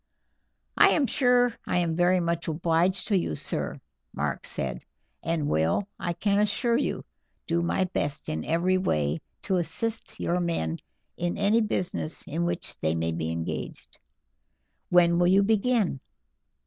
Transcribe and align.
"I 0.75 0.89
am 0.93 1.05
sure 1.05 1.53
I 1.67 1.77
am 1.77 1.95
very 1.95 2.19
much 2.19 2.47
obliged 2.47 3.05
to 3.09 3.15
you, 3.15 3.35
sir," 3.35 3.79
Mark 4.15 4.47
said, 4.47 4.83
"and 5.21 5.47
will, 5.47 5.87
I 5.99 6.13
can 6.13 6.39
assure 6.39 6.75
you, 6.79 7.05
do 7.45 7.61
my 7.61 7.83
best 7.83 8.27
in 8.27 8.43
every 8.43 8.79
way 8.79 9.21
to 9.43 9.57
assist 9.57 10.19
your 10.19 10.39
men 10.39 10.79
in 11.17 11.37
any 11.37 11.61
business 11.61 12.23
in 12.23 12.45
which 12.45 12.79
they 12.79 12.95
may 12.95 13.11
be 13.11 13.29
engaged." 13.29 13.99
"When 14.89 15.19
will 15.19 15.27
you 15.27 15.43
begin?" 15.43 15.99